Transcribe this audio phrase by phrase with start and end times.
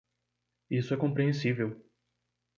[0.71, 1.79] Isso é compreensível.